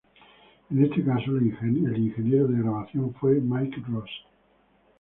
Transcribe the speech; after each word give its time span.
En 0.71 0.83
este 0.83 1.03
caso 1.03 1.37
el 1.37 1.45
ingeniero 1.45 2.47
de 2.47 2.57
grabación 2.59 3.13
fue 3.13 3.35
Mike 3.39 3.83
Ross. 3.87 4.09